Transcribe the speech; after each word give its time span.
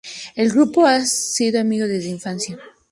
El 0.35 0.49
grupo 0.51 0.87
ha 0.87 1.05
sido 1.05 1.61
amigo 1.61 1.85
desde 1.85 2.07
la 2.09 2.15
infancia. 2.15 2.57